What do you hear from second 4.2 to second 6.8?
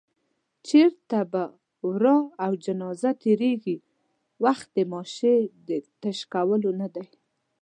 وخت د ماشې د تش کولو